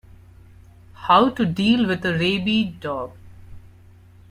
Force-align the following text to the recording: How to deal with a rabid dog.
How 0.93 1.29
to 1.29 1.45
deal 1.45 1.85
with 1.85 2.03
a 2.03 2.13
rabid 2.13 2.79
dog. 2.79 3.11